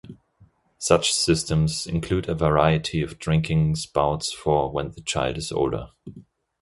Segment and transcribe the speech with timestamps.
[0.79, 5.89] Such systems include a variety of drinking spouts for when the child is older.